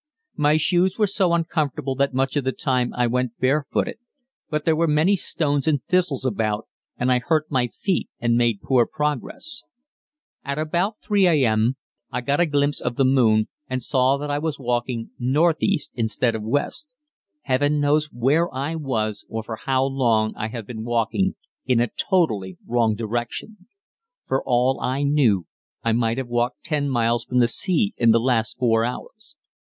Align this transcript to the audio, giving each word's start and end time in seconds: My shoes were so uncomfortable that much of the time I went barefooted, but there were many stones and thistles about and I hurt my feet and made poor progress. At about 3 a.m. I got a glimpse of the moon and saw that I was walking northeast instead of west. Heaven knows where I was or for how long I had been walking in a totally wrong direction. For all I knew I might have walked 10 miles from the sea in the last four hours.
My 0.35 0.57
shoes 0.57 0.97
were 0.97 1.05
so 1.05 1.31
uncomfortable 1.31 1.93
that 1.93 2.11
much 2.11 2.35
of 2.35 2.43
the 2.43 2.51
time 2.51 2.91
I 2.95 3.05
went 3.05 3.37
barefooted, 3.39 3.99
but 4.49 4.65
there 4.65 4.75
were 4.75 4.87
many 4.87 5.15
stones 5.15 5.67
and 5.67 5.83
thistles 5.85 6.25
about 6.25 6.67
and 6.97 7.11
I 7.11 7.19
hurt 7.19 7.51
my 7.51 7.67
feet 7.67 8.09
and 8.19 8.35
made 8.35 8.63
poor 8.63 8.87
progress. 8.87 9.63
At 10.43 10.57
about 10.57 10.99
3 11.03 11.27
a.m. 11.27 11.75
I 12.11 12.21
got 12.21 12.39
a 12.39 12.47
glimpse 12.47 12.81
of 12.81 12.95
the 12.95 13.05
moon 13.05 13.47
and 13.69 13.83
saw 13.83 14.17
that 14.17 14.31
I 14.31 14.39
was 14.39 14.57
walking 14.57 15.11
northeast 15.19 15.91
instead 15.93 16.33
of 16.33 16.41
west. 16.41 16.95
Heaven 17.43 17.79
knows 17.79 18.07
where 18.11 18.51
I 18.51 18.73
was 18.73 19.23
or 19.29 19.43
for 19.43 19.57
how 19.65 19.83
long 19.85 20.33
I 20.35 20.47
had 20.47 20.65
been 20.65 20.83
walking 20.83 21.35
in 21.67 21.79
a 21.79 21.89
totally 21.95 22.57
wrong 22.65 22.95
direction. 22.95 23.67
For 24.25 24.43
all 24.43 24.79
I 24.81 25.03
knew 25.03 25.45
I 25.83 25.91
might 25.91 26.17
have 26.17 26.27
walked 26.27 26.63
10 26.63 26.89
miles 26.89 27.23
from 27.23 27.37
the 27.37 27.47
sea 27.47 27.93
in 27.97 28.09
the 28.09 28.19
last 28.19 28.57
four 28.57 28.83
hours. 28.83 29.35